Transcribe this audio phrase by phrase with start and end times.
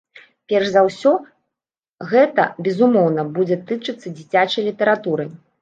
[0.53, 1.11] Перш за ўсё
[2.13, 5.33] гэта, безумоўна, будзе тычыцца дзіцячай літаратуры.